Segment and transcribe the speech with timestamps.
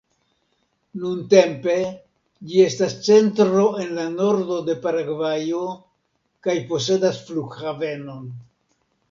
[1.01, 1.75] Nuntempe
[2.53, 5.61] ĝi estas centro en la nordo de Paragvajo
[6.49, 8.27] kaj posedas flughavenon.